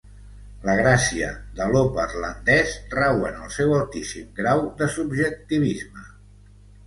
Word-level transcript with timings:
La 0.67 0.73
gràcia 0.77 1.27
de 1.59 1.65
l'opperlandès 1.73 2.73
rau 2.95 3.21
en 3.31 3.37
el 3.47 3.53
seu 3.57 3.75
altíssim 3.81 4.31
grau 4.41 4.63
de 4.81 4.87
subjectivisme. 4.97 6.09